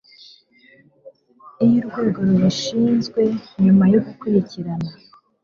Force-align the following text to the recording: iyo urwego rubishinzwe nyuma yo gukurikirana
iyo 1.65 1.77
urwego 1.79 2.19
rubishinzwe 2.27 3.21
nyuma 3.63 3.83
yo 3.93 3.99
gukurikirana 4.05 4.91